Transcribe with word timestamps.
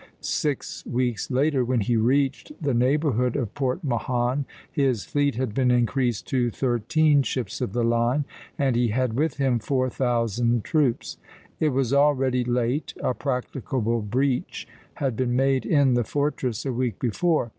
Six 0.21 0.83
weeks 0.87 1.29
later, 1.29 1.63
when 1.63 1.81
he 1.81 1.95
reached 1.95 2.53
the 2.59 2.73
neighborhood 2.73 3.35
of 3.35 3.53
Port 3.53 3.83
Mahon, 3.83 4.45
his 4.71 5.05
fleet 5.05 5.35
had 5.35 5.53
been 5.53 5.69
increased 5.69 6.25
to 6.29 6.49
thirteen 6.49 7.21
ships 7.21 7.61
of 7.61 7.73
the 7.73 7.83
line, 7.83 8.25
and 8.57 8.75
he 8.75 8.87
had 8.87 9.13
with 9.13 9.37
him 9.37 9.59
four 9.59 9.91
thousand 9.91 10.63
troops. 10.63 11.17
It 11.59 11.69
was 11.69 11.93
already 11.93 12.43
late; 12.43 12.95
a 13.03 13.13
practicable 13.13 14.01
breach 14.01 14.67
had 14.95 15.15
been 15.15 15.35
made 15.35 15.67
in 15.67 15.93
the 15.93 16.03
fortress 16.03 16.65
a 16.65 16.73
week 16.73 16.97
before. 16.97 17.49